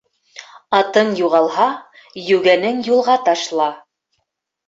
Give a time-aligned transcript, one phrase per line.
[0.77, 1.67] Атың юғалһа,
[2.31, 3.67] йүгәнең юлға ташла.